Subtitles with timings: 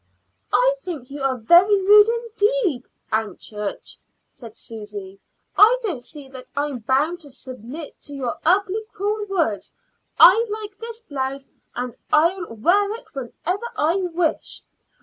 [0.51, 3.99] "I think you are very rude indeed, Aunt Church,"
[4.31, 5.19] said Susy.
[5.55, 9.75] "I don't see that I'm bound to submit to your ugly, cruel words.
[10.19, 14.63] I like this blouse, and I'll wear it whenever I wish."